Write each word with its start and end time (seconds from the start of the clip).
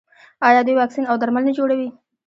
آیا 0.47 0.61
دوی 0.65 0.75
واکسین 0.79 1.05
او 1.09 1.15
درمل 1.21 1.43
نه 1.47 1.53
جوړوي؟ 1.57 1.89